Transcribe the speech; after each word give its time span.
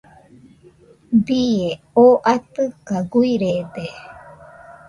Bie 1.25 1.67
oo 2.03 2.13
atɨka 2.33 2.95
guirede. 3.11 3.85